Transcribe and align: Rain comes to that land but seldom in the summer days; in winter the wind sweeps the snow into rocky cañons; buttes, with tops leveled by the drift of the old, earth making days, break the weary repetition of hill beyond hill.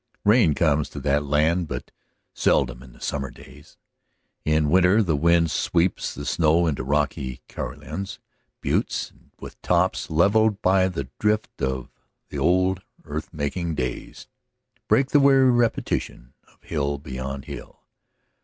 Rain 0.25 0.55
comes 0.55 0.89
to 0.89 0.99
that 1.01 1.25
land 1.25 1.67
but 1.67 1.91
seldom 2.33 2.81
in 2.81 2.91
the 2.91 2.99
summer 2.99 3.29
days; 3.29 3.77
in 4.43 4.71
winter 4.71 5.03
the 5.03 5.15
wind 5.15 5.51
sweeps 5.51 6.15
the 6.15 6.25
snow 6.25 6.65
into 6.65 6.83
rocky 6.83 7.43
cañons; 7.47 8.17
buttes, 8.63 9.13
with 9.39 9.61
tops 9.61 10.09
leveled 10.09 10.59
by 10.63 10.87
the 10.87 11.07
drift 11.19 11.61
of 11.61 11.91
the 12.29 12.39
old, 12.39 12.81
earth 13.05 13.31
making 13.31 13.75
days, 13.75 14.27
break 14.87 15.09
the 15.09 15.19
weary 15.19 15.51
repetition 15.51 16.33
of 16.51 16.63
hill 16.63 16.97
beyond 16.97 17.45
hill. 17.45 17.81